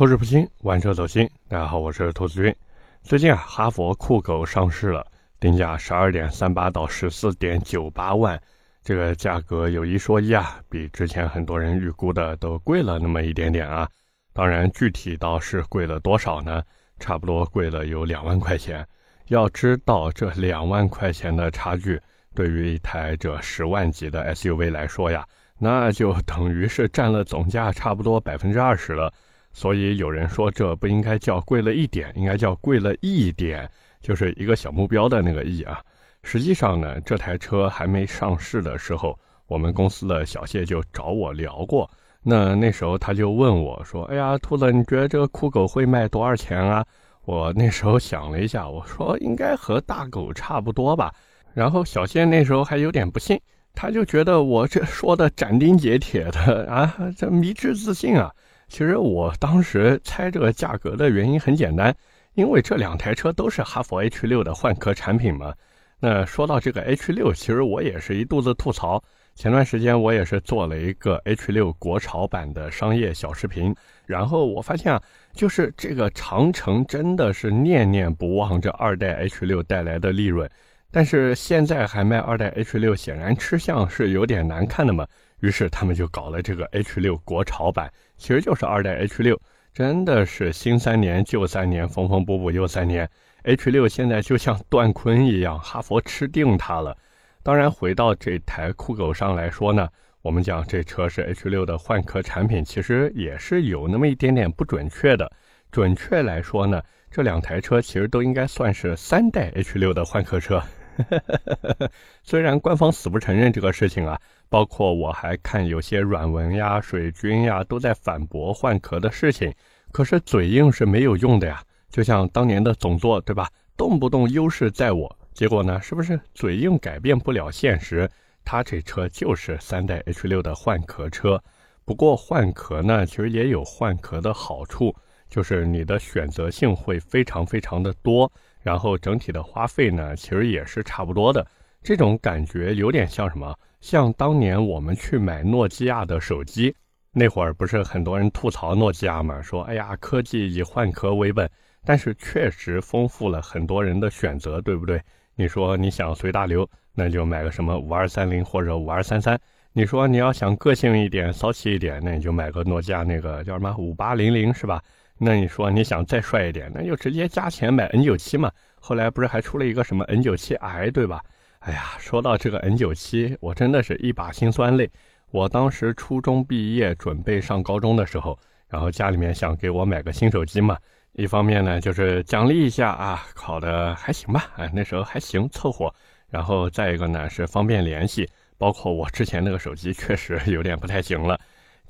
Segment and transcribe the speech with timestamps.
[0.00, 1.28] 透视不清，玩车走心。
[1.46, 2.56] 大家好，我是兔子君。
[3.02, 5.06] 最近啊，哈佛酷狗上市了，
[5.38, 8.40] 定价十二点三八到十四点九八万，
[8.82, 13.86] 这个价格有一说一啊，比之前很多人预估的都贵了那么一点点啊。
[14.32, 16.62] 当然，具体倒是贵了多少呢？
[16.98, 18.82] 差不多贵了有两万块钱。
[19.26, 22.00] 要知道，这两万块钱的差距，
[22.34, 25.26] 对于一台这十万级的 SUV 来说呀。
[25.58, 29.12] 那就等于是占了总价差不多百分之二十了，
[29.52, 33.68] 所以有人说这不应该叫贵了一点，应该叫贵了一点，
[34.00, 35.80] 就是一个小目标的那个亿啊。
[36.22, 41.90] 实际上呢，这台车还没上市的时候，我们公司的小谢就找我聊过。
[42.22, 46.84] 那那时候他就问我说：“哎呀，兔子，你觉得这个酷狗会卖多少钱啊？”
[47.24, 51.12] 我那时候想了一下，我说应该和大狗差不多吧。
[51.54, 53.40] 然后小谢那时候还有点不信。
[53.72, 58.30] 他就觉得我这说的斩钉截铁的啊，这迷之自信啊。
[58.70, 61.92] 其实我当时猜这个价格的原因很简单，
[62.34, 65.52] 因为这两台车都是哈弗 H 六的换壳产品嘛。
[65.98, 69.02] 那说到这个 H 六，其实我也是一肚子吐槽。
[69.34, 73.74] 前段时间我也是做了一个 H 六国潮版的商业小视频，
[74.06, 80.48] 然后我发现啊，就是这个长城真的是念念不忘这二代 H 六带来的利润。
[80.92, 85.06] 但是现在还卖二代 H 六，显然吃相是有点难看的嘛。
[85.40, 89.40] 于是他们就搞了这个 H 六国潮版，其实就是二代 H 六，
[89.72, 93.08] 真的是新三年旧三年，缝缝补补又三年。
[93.42, 96.96] H 六现在就像段坤一样，哈佛吃定它了。
[97.42, 99.88] 当然，回到这台酷狗上来说呢，
[100.20, 105.30] 我们讲这车是 H 六的换壳产品，其实也是有那么一点点不准确的。
[105.70, 110.62] 准确来说呢，这两台车其实都应该算是三代 H 六的换壳车。
[112.22, 119.52] 虽然官方死不承认这个事情啊，包括我还看有些软文呀、水军呀都在反驳换壳的事情，
[119.92, 121.62] 可是嘴硬是没有用的呀。
[121.90, 123.48] 就像当年的总座，对吧？
[123.76, 128.08] 动不动优势在我，结果呢，是不是嘴硬改变不了现实？
[128.44, 131.42] 他这车就是三代 H 六的换壳车，
[131.84, 134.94] 不过换壳呢，其实也有换壳的好处，
[135.28, 138.30] 就是你的选择性会非常非常的多。
[138.62, 141.46] 然后整体的花费呢，其实也是差不多的。
[141.82, 143.54] 这种感觉有点像什么？
[143.80, 146.74] 像当年我们去买诺基亚的手机，
[147.12, 151.50] 那会儿不是很多人吐槽诺基亚嘛，说哎呀，科技以换壳为本。
[151.82, 155.00] 但是确实丰富了很多人的选择，对不对？
[155.34, 159.40] 你说你想随大流，那就买个什么五二三零或者五二三三。
[159.72, 164.82] 你说你要想个性一点、骚气一点，那你就买个诺基亚那个叫什么五八零零，是吧？
[165.22, 168.50] 那你说你想再帅一点，那就直接加钱买 N97 嘛。
[168.80, 171.22] 后来不是还出了一个什么 N97i 对吧？
[171.58, 174.90] 哎呀，说到这个 N97，我真的是一把辛酸泪。
[175.30, 180.78] 我当时初中毕业准备上高中的时候，然后家里面想给我买个新手机嘛。
[181.12, 185.92] 一方面呢就是奖励一下啊，考的还行吧，哎那时候还行凑合。
[186.30, 188.26] 然后再一个呢是方便联系，
[188.56, 191.38] 包括我之前那个手机确实有点不太行了。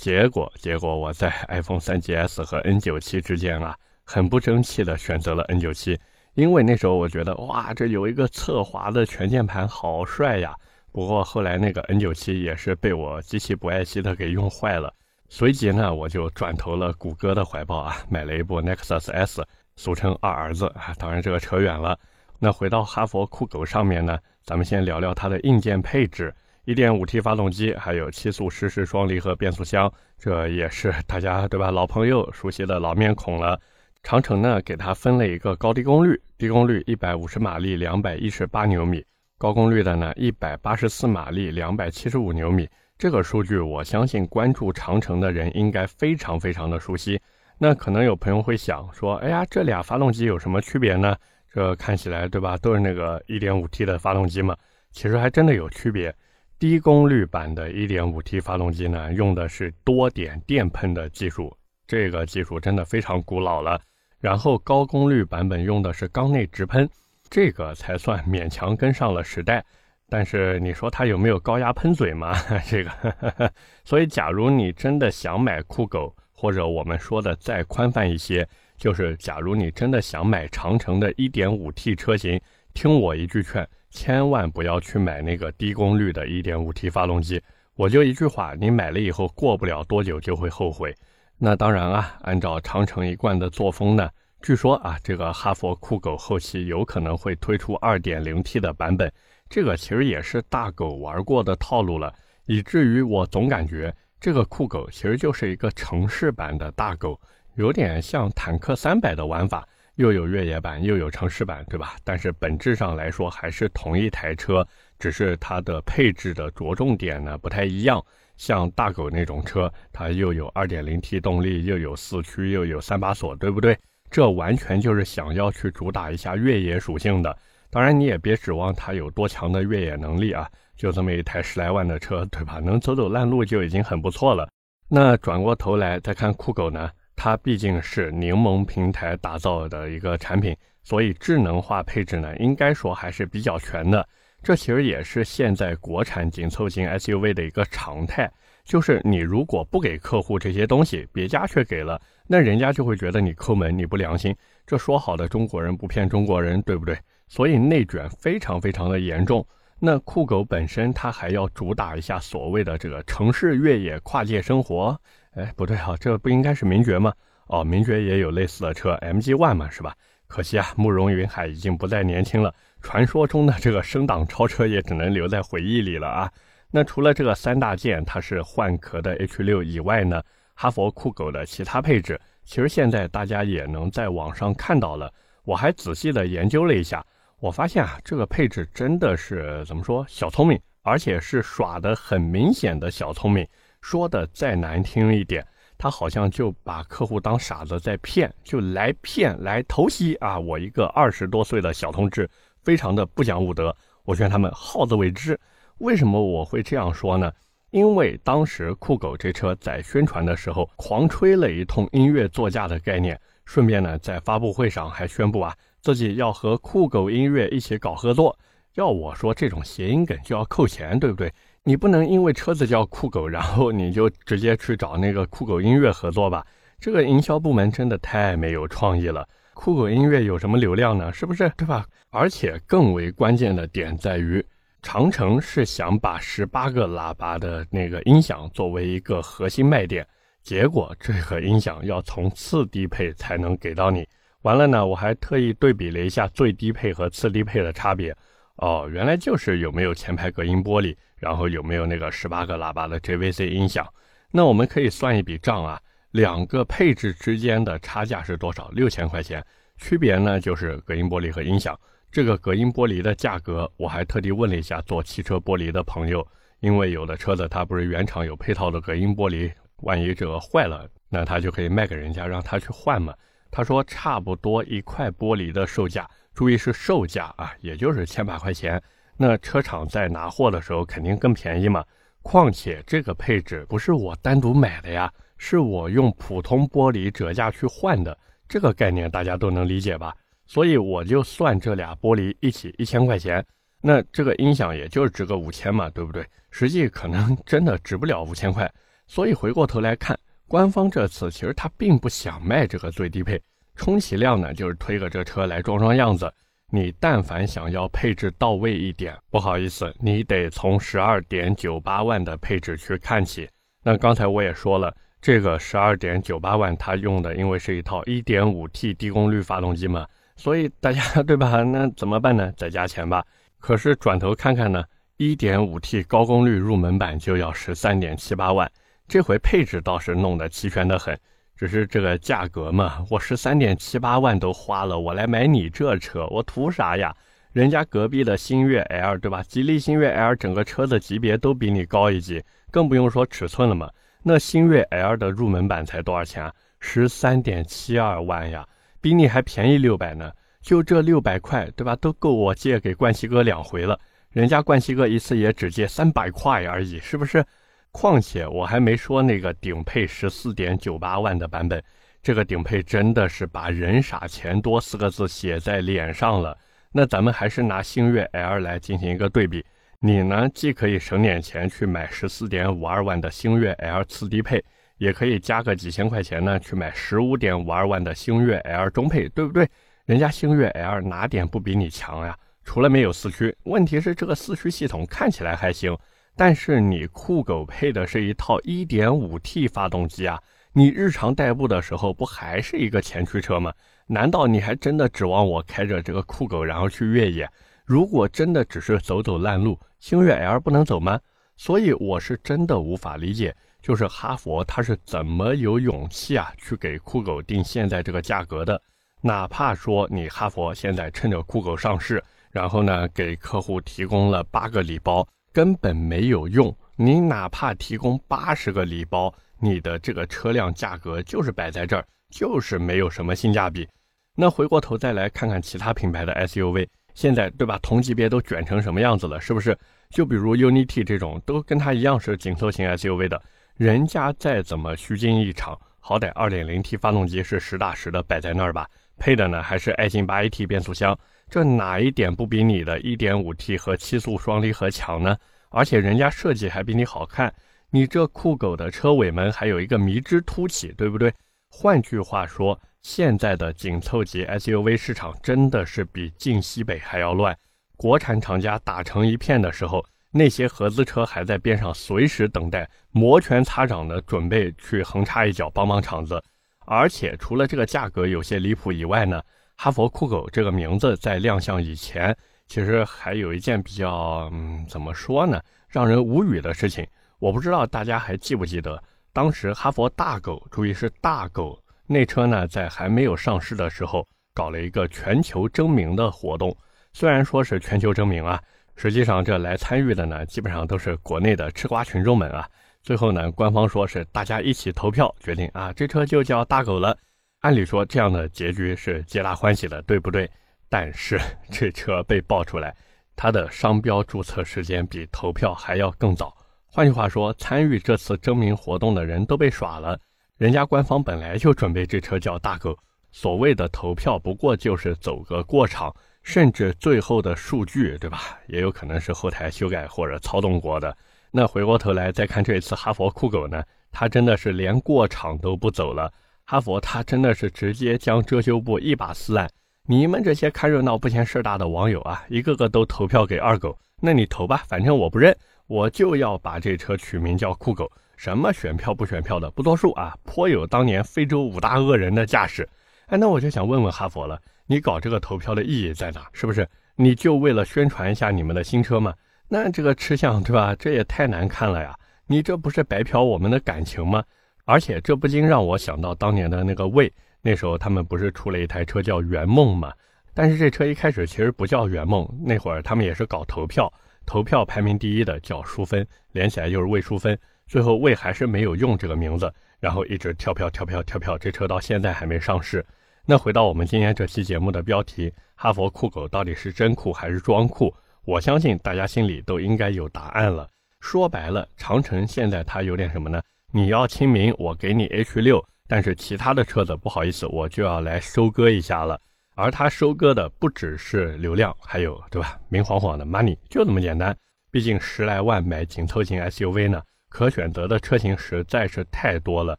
[0.00, 5.98] 结果，结果我在 iPhone 3GS 和 N97 之间啊，很不争气的选择了 N97，
[6.32, 10.56] 因为那时候我觉得哇，这有一个侧滑的全键盘，好帅呀。
[10.90, 14.90] 不过后来那个 N97 也是被我极其不爱惜的给用坏了，
[15.28, 19.46] 随即呢，我就转投了谷歌的怀抱啊，买了一部 Nexus S，
[19.76, 20.94] 俗称二儿子啊。
[20.98, 21.98] 当然这个扯远了。
[22.38, 26.34] 那回到哈佛酷狗上面呢，咱们先聊聊它的硬件配置。
[26.66, 31.70] 1.5T 发动机，还有七速湿式双离合变速箱，这也是大家对吧？
[31.70, 33.58] 老朋友熟悉的老面孔了。
[34.02, 39.00] 长城呢，给它分了一个高低功率，低功率150马力，218牛米；
[39.36, 42.68] 高功率的呢，184马力，275牛米。
[42.96, 47.20] 这个数据，我相信关注长城的人应该非常非常的熟悉。
[47.58, 51.16] 那可能有朋友会想说，哎呀，这俩发动机有什么区别呢？
[51.52, 54.56] 这看起来对吧，都是那个 1.5T 的发动机嘛？
[54.92, 56.14] 其实还真的有区别。
[56.60, 61.56] 低功率版的 1.5T 发动机呢，用的是多点电喷的技术，
[61.86, 63.80] 这个技术真的非常古老了。
[64.18, 66.86] 然后高功率版本用的是缸内直喷，
[67.30, 69.64] 这个才算勉强跟上了时代。
[70.06, 72.34] 但是你说它有没有高压喷嘴吗？
[72.68, 73.50] 这个，
[73.82, 78.46] 所以假如你真的想买酷狗，或者我们说的再宽泛一些，
[78.76, 82.38] 就是假如你真的想买长城的 1.5T 车型，
[82.74, 83.66] 听我一句劝。
[83.90, 87.42] 千万不要去买那个低功率的 1.5T 发动机，
[87.74, 90.94] 我就一句话，你买了以后过不了多久就会后悔。
[91.36, 94.08] 那当然啊，按照长城一贯的作风呢，
[94.42, 99.12] 据说啊，这个哈佛酷狗后期有可能会推出 2.0T 的版本，
[99.48, 102.14] 这个其实也是大狗玩过的套路了，
[102.46, 107.18] 以至于我总感觉这个酷狗其实就是一个城市版的大狗，
[107.54, 109.66] 有点像坦克三百的玩法，
[110.00, 111.94] 又有越野版，又有城市版，对吧？
[112.02, 114.66] 但是本质上来说还是同一台车，
[114.98, 118.02] 只是它的配置的着重点呢不太一样。
[118.38, 123.78] 像大狗那种车，它又有 2.0T 动力，又有四驱，又有三把锁，对不对？
[124.10, 127.36] 这完全就是想要去主打一下越野属性的。
[127.68, 130.48] 当然，你也别指望它有多强的越野能力啊，
[130.78, 132.58] 就这么一台十来万的车，对吧？
[132.58, 134.48] 能走走烂路就已经很不错了。
[134.88, 136.90] 那转过头来再看酷狗呢，
[137.22, 144.08] 它毕竟是柠檬平台打造的一个产品，所以智能化配置呢，应该说还是比较全的。
[144.42, 148.32] 这其实也是现在国产紧凑型 SUV 的一个常态，
[148.64, 154.34] 就是你如果不给客户这些东西，别家却给了，那人家就会觉得你抠门，你不良心。
[154.66, 156.96] 这说好的中国人不骗中国人，对不对？
[157.28, 159.46] 所以内卷非常非常的严重。
[159.78, 164.98] 那酷狗本身它还要主打一下所谓的这个城市越野跨界生活，
[165.34, 167.12] 哎，不对哈，这不应该是名爵吗？
[167.46, 169.94] 哦，名爵也有类似的车，MG ONE 嘛，是吧？
[170.26, 172.52] 可惜啊，慕容云海已经不再年轻了。
[172.80, 176.30] 传说中的这个升档超车也只能留在回忆里了啊。
[176.70, 180.22] 那除了这个三大件，它是换壳的 H6 以外呢，
[180.54, 185.12] 哈佛酷狗的其他配置，其实现在大家也能在网上看到了。
[185.44, 187.04] 我还仔细的研究了一下，
[187.38, 193.46] 我发现啊，这个配置真的是怎么说小聪明，而且是耍的很明显的小聪明。
[193.80, 195.46] 说的再难听一点。
[195.76, 200.38] 他好像就把客户当傻子在骗，就来骗来偷袭啊！
[200.38, 202.28] 我一个二十多岁的小同志，
[202.62, 203.74] 非常的不讲武德。
[204.04, 205.40] 我劝他们好自为之。
[205.78, 207.32] 为什么我会这样说呢？
[207.70, 218.38] 因为当时酷狗这车在宣传的时候，狂吹了一通音乐座驾的概念，顺便呢在发布会上还宣布啊自己要和酷狗音乐一起搞合作。
[218.74, 221.32] 要我说，这种谐音梗就要扣钱，对不对？
[221.70, 226.44] 你不能因为车子叫酷狗，然后你就直接去找那个酷狗音乐合作吧？
[226.80, 229.24] 这个营销部门真的太没有创意了。
[229.54, 231.12] 酷狗音乐有什么流量呢？
[231.12, 231.48] 是不是？
[231.56, 231.86] 对吧？
[232.10, 234.44] 而且更为关键的点在于，
[234.82, 240.04] 长城是想把十八个喇叭的那个音响作为一个核心卖点，
[240.42, 244.04] 结果这个音响要从次低配才能给到你。
[244.42, 248.12] 完了呢，我还特意对比了一下最低配和次低配的差别。
[248.56, 250.96] 哦，原来就是有没有前排隔音玻璃。
[251.20, 253.86] 然后有没有那个十八个喇叭的 JVC 音响？
[254.32, 255.80] 那我们可以算一笔账啊，
[256.10, 258.68] 两个配置之间的差价是多少？
[258.70, 259.44] 六千块钱，
[259.76, 261.78] 区别呢就是隔音玻璃和音响。
[262.10, 266.26] 这个隔音玻璃的价格，我还特地问了一下做汽车玻璃的朋友，
[266.58, 273.14] 因为有的车子它不是原厂有配套的隔音玻璃，万一这个坏了，那他就可以卖给人家让他去换嘛。
[273.50, 278.80] 他说差不多一块玻璃的售价，注意是售价啊，也就是千把块钱。
[279.22, 281.84] 那车厂在拿货的时候肯定更便宜嘛，
[282.22, 288.16] 况且这个配置不是我单独买的呀，是我用普通玻璃折价去换的，
[288.48, 290.16] 这个概念大家都能理解吧？
[290.46, 293.44] 所以我就算这俩玻璃一起一千块钱，
[293.82, 296.26] 那这个音响也就值个五千嘛，对不对？
[296.50, 298.72] 实际可能 真的值不了五千块。
[299.06, 300.18] 所以回过头来看，
[300.48, 303.38] 官方这次其实他并不想卖这个最低配，
[303.76, 306.32] 充其量呢就是推个这车来装装样子。
[306.72, 313.48] 你但凡想要配置到位一点，不好意思，你得从十二点九八万的配置去看起。
[313.82, 321.62] 那刚才我也说了，这个十二点九八万它用的因为是一套一点五 T 低功率发动机嘛，所以大家对吧？
[321.62, 322.52] 那怎么办呢？
[322.56, 323.24] 再加钱吧。
[323.58, 324.84] 可是转头看看呢，
[325.16, 328.70] 一点五 T 高功率入门版就要十三点七八万，
[329.08, 331.18] 这回配置倒是弄得齐全的很。
[331.60, 337.14] 只是这个价格嘛，我十三点七八万都花了，我来买你这车，我图啥呀？
[337.52, 339.42] 人家隔壁的星越 L 对吧？
[339.42, 343.90] 吉利星越 L 整个车的级别都比你高一级，更不用说尺寸了嘛。
[344.22, 346.50] 那星越 L 的入门版才多少钱啊？
[346.78, 348.66] 十三点七二万呀，
[349.02, 350.32] 比你还便宜六百呢。
[350.62, 351.94] 就这六百块对吧？
[351.96, 354.00] 都够我借给冠希哥两回了。
[354.30, 357.44] 人家冠希哥一次也只借三百块而已，是不是？
[357.92, 361.82] 况且我还没说那个顶配十四点九八万的版本，
[362.22, 366.56] 这个顶配真的是把“人傻钱多”四个字写在脸上了。
[366.92, 369.64] 那咱们还是拿星越 L 来进行一个对比，
[369.98, 374.64] 你呢既可以省点钱去买十四点五二万的星越 L 次低配，
[374.98, 379.68] 也可以加个几千块钱呢去买十五点五二万的星越 L 中配，对不对？
[380.04, 382.36] 人家星越 L 哪点不比你强呀？
[382.64, 385.96] 除了没有四驱，问题是这个四驱系统看起来还行。
[386.40, 390.40] 但是你酷狗配的是一套 1.5T 发动机啊，
[390.72, 393.70] 你日常代步的时候不还是一个前驱车吗？
[394.06, 397.46] 难道你还真的指望我开着这个酷狗然后去越野？
[397.84, 401.20] 如果真的只是走走烂路，星越 L 不能走吗？
[401.58, 408.80] 所以我是真的无法理解就是哈佛它是怎么有勇气啊去给酷狗定现在这个价格的？
[409.20, 416.74] 哪怕说你哈佛现在趁着酷狗上市，然后呢给客户提供了八个礼包，根本没有用。
[416.96, 423.88] 你哪怕提供八十个礼包，你的这个车辆价格就是摆在这儿，就是没有什么性价比。
[424.36, 427.78] 那回过头再来看看其他品牌的 SUV，现在对吧？
[427.82, 429.40] 同级别都卷成什么样子了？
[429.40, 429.76] 是不是？
[430.10, 433.40] 就比如 UNI-T 这种，都跟它一样是紧凑型 SUV 的。
[433.76, 438.86] 人家再怎么虚惊一场，好歹 2.0T 发动机是实打实的摆在那儿吧，
[439.18, 441.18] 配的呢还是爱信 8AT 变速箱，
[441.50, 445.36] 这哪一点不比你的 1.5T 和七速双离合强呢？
[445.70, 447.52] 而且人家设计还比你好看，
[447.90, 451.34] 你这酷狗的车尾门还有一个迷之凸起，对不对？
[451.68, 457.56] 换句话说，现在的紧凑级 SUV 市场真的是比晋西北还要乱，
[457.96, 460.04] 国产厂家打成一片的时候。
[460.32, 466.40] 那些合资车还在边上随时等待，摩拳擦掌的准备去横插一脚帮帮场子。
[466.86, 469.42] 而且除了这个价格有些离谱以外呢，
[469.82, 475.58] 哈佛酷狗这个名字在亮相以前，其实还有一件比较嗯怎么说呢，
[475.88, 477.06] 让人无语的事情。
[477.38, 486.76] 我不知道大家还记不记得，当时哈佛大狗，注意是大狗那车呢，在还没有上市的时候，搞了一个全球征名的活动。
[487.14, 488.62] 虽然说是全球征名啊。
[488.96, 492.68] 实际上，这来参与的呢，基本上都是国内的吃瓜群众们啊。
[493.02, 497.16] 最后呢，官方说是大家一起投票决定啊，这车就叫大狗了。
[497.60, 500.50] 按理说，这样的结局是皆大欢喜的，对不对？
[500.88, 501.38] 但是
[501.70, 502.96] 这车被爆出来，
[503.36, 506.56] 它的商标注册时间比投票还要更早。
[506.86, 510.18] 换句话说，参与这次征名活动的人都被耍了。
[510.56, 512.96] 人家官方本来就准备这车叫大狗，
[513.30, 516.14] 所谓的投票不过就是走个过场。
[516.42, 518.58] 甚至最后的数据，对吧？
[518.68, 521.14] 也有可能是后台修改或者操纵过的。
[521.50, 526.32] 那回过头来再看这一次哈佛酷狗呢，它真的是连过场都不走了。
[526.70, 529.68] 哈佛它真的是直接将遮羞布一把撕烂。
[530.06, 533.98] 你们这些看热闹不嫌事大的网友啊，一个个都投票给二狗。
[534.20, 535.52] 那你投吧，反正我不认，
[535.88, 538.08] 我就要把这车取名叫酷狗。
[538.36, 542.88] 什么选票不选票的不多数啊，颇有当年非洲五大恶人的架势。
[543.26, 544.56] 哎，那我就想问问哈佛了。
[544.86, 546.46] 你搞这个投票的意义在哪？
[546.52, 549.34] 是不是你就为了宣传一下你们的新车吗？
[549.66, 550.94] 那这个吃相对吧？
[550.94, 552.16] 这也太难看了呀！
[552.46, 554.44] 你这不是白嫖我们的感情吗？
[554.90, 557.32] 而且这不禁让我想到当年的那个魏，
[557.62, 560.12] 那时候他们不是出了一台车叫圆梦吗？
[560.52, 564.12] 但是这车一开始其实不叫圆梦，那会儿他们也是搞投票，
[564.44, 567.56] 投票排名第一的叫淑芬，连起来就是魏淑芬。
[567.86, 573.06] 最后魏还是没有用这个名字，然后一直跳票跳票跳票，这车到现在还没上市。
[573.46, 578.12] 那回到我们今天这期节目的标题，哈佛酷狗到底是真酷还是装酷？
[578.44, 580.88] 我相信大家心里都应该有答案了。
[581.20, 583.62] 说白了，长城现在它有点什么呢？
[583.92, 589.40] 你要亲民，我给你 H 六，但是其他的车子不好意思，我就要来收割一下了。
[589.74, 592.78] 而它收割的不只是流量，还有对吧？
[592.88, 594.56] 明晃晃的 money，就这么简单。
[594.92, 599.98] 毕竟十来万买紧凑型 SUV 呢，可选择的车型实在是太多了。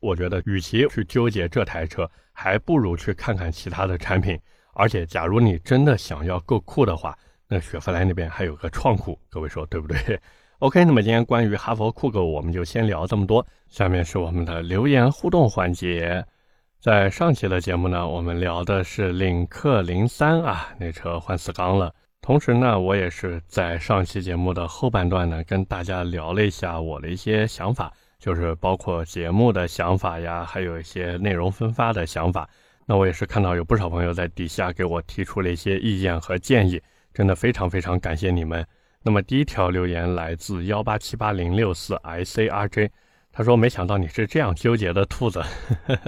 [0.00, 4.38] 我觉得，与其去纠结这台车，还不如去看看其他的产品。
[4.74, 7.16] 而且，假如你真的想要够酷的话，
[7.48, 10.20] 那雪佛兰那边还有个创酷，各位说对不对
[10.60, 13.46] ？OK，那么今天关于哈佛酷狗，我们就先聊这么多。
[13.68, 16.24] 下面是我们的留言互动环节。
[16.80, 21.92] 在上期的节目呢，我们聊的是领克零三啊，那车换四缸了。
[22.20, 27.92] 同时呢，我也是在上期节目的后半段呢，跟大家聊了一下我的一些想法。
[28.18, 32.48] 就是包括节目的想法呀，还有一些内容分发的想法。
[32.86, 36.80] 那我也是看到有不少朋友在底下给我提出了一些意见和建议，
[37.12, 38.66] 真的非常非常感谢你们。
[39.02, 42.90] 那么第一条留言来自幺八七八零六四 i c r j，
[43.32, 45.42] 他说：“没想到你是这样纠结的兔子，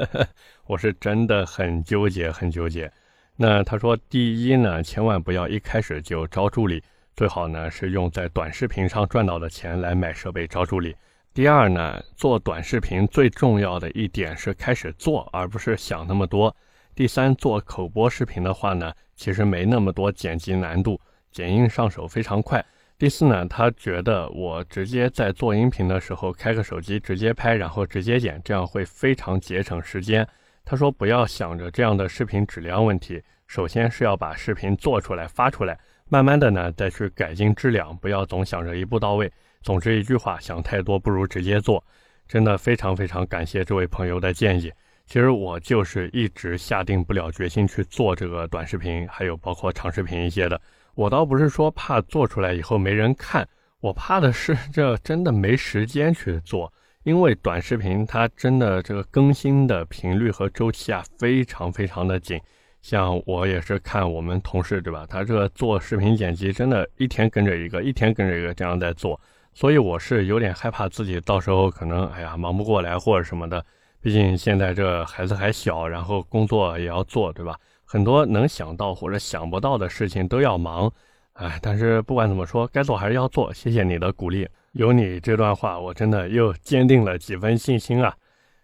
[0.66, 2.90] 我是真的很纠结很纠结。”
[3.36, 6.82] 那他说：“第一呢，千万不要一开始就招助理，
[7.14, 10.96] 最好呢是用在短视频上赚到的钱来买设备招助理。”
[11.32, 16.54] 第二呢，做短视频最重要的一点是开始做，而不是想那么多。
[16.96, 22.64] 第三，做口播视频的话呢，其实没那么多剪辑难度，剪映上手非常快。
[22.98, 30.26] 第四呢，他觉得我直接在做音频的时候开个手机直接拍，然后直接剪，这样会非常节省时间。
[30.64, 35.78] 他说不要想着这样的视频质量问题，首先是要把视频做出来发出来，
[36.08, 39.32] 慢慢的呢再去改进质量，不要总想着一步到位。
[39.62, 41.84] 总之一句话，想太多不如直接做。
[42.26, 44.72] 真的非常非常感谢这位朋友的建议。
[45.06, 50.60] 其实我就是一直下定不了决心去做这个短视频，还有包括长视频一些的。
[50.98, 56.72] 我倒不是说怕做出来以后没人看，我怕的是这真的没时间去做。
[57.04, 62.40] 因为短视频它真的这个更新的频率和周期啊，非常非常的紧。
[62.82, 69.20] 像我也是看我们同事对吧，他这个做视频剪辑，真的一天跟着一个，一天跟着一个这样在做，
[69.54, 73.64] 所以我是有点害怕自己到时候可能哎呀忙不过来或者什么的。
[74.00, 77.56] 毕竟现在这孩子还小，然后工作也要做，对吧？
[77.90, 80.92] 很多能想到或者想不到的事情都要忙，
[81.32, 83.50] 哎，但是不管怎么说，该做还是要做。
[83.54, 88.14] 谢谢你的鼓励，有你这段话，我真的又坚定了几分信心啊。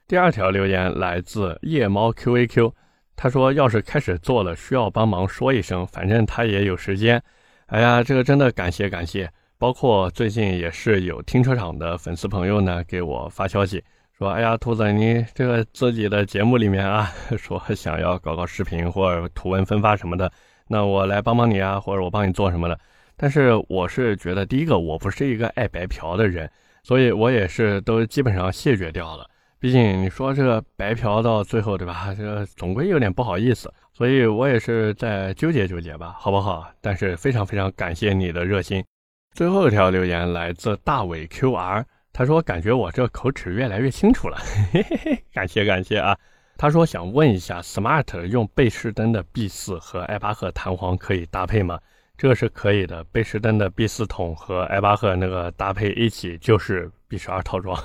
[0.06, 2.70] 第二条留言来自夜猫 QAQ，
[3.16, 7.22] 他说要是开始做了，需要帮忙说一声，反正他也有时间。
[7.68, 13.82] 哎呀，这个真的感谢感谢，包括最近也是有停车场的粉丝朋友呢给我发消息。
[14.16, 20.30] 说，哎呀，兔子，你这个自己的节目里面啊， 说想要搞搞视频或者图文分发什么的，
[20.68, 22.78] 那我来帮帮你啊，或者我帮你做什么的。
[23.16, 26.48] 但是我是觉得，第一个，我不是一个爱白嫖的人，
[26.84, 29.28] 所以我也是都基本上谢绝掉了。
[29.58, 32.14] 毕竟你说这个白嫖到最后，对吧？
[32.16, 36.70] 这总归有点不好意思，所以我也是在纠结纠结吧，好不好？
[36.80, 38.84] 但是非常非常感谢你的热心。
[39.32, 41.84] 最后一条留言来自大伟 QR。
[42.14, 44.38] 他说：“感觉我这口齿越来越清楚了，
[44.72, 46.16] 嘿嘿嘿，感谢感谢啊。”
[46.56, 51.80] 他说：“想问一下，Smart 用贝氏灯的 B 四和艾巴赫弹簧可以搭配吗？”
[52.16, 57.76] 这是可以的，贝氏登的 B 四筒和艾巴赫那个搭配一起就是 B 十二套装，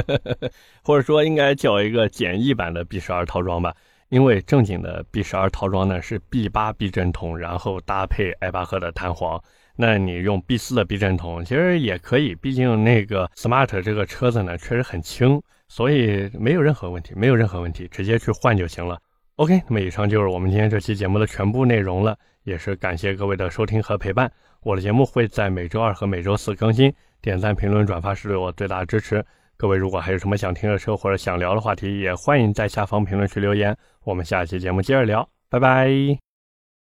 [0.84, 3.74] 或者说应该叫一个简易版的 B 十二套装吧。
[4.10, 9.42] 因为正经的 B 十二套装呢是 B 八避震筒，然后搭配艾巴赫的弹簧。
[9.76, 18.98] 那你用 B 四的避震筒其实也可以，毕竟那个 Smart 这个车子呢确实很轻，所以没有任何问题，没有任何问题，直接去换就行了。
[19.36, 24.32] OK，那么以上就是我们今天这期节目的全部内容了，也是感谢各位的收听和陪伴。
[24.62, 29.24] 我的节目会在每周二和每周四更新，点赞、评论、转发是对我最大的支持。
[29.58, 33.76] 各位如果还有什么想听的车或者想聊的话题，也欢迎在下方评论区留言。
[34.04, 36.25] 我们下期节目接着聊，拜拜。